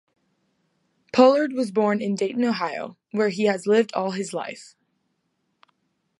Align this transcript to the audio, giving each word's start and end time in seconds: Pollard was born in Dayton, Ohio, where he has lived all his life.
Pollard 1.13 1.53
was 1.53 1.69
born 1.71 2.01
in 2.01 2.15
Dayton, 2.15 2.43
Ohio, 2.43 2.97
where 3.11 3.29
he 3.29 3.43
has 3.43 3.67
lived 3.67 3.93
all 3.93 4.09
his 4.13 4.33
life. 4.33 4.75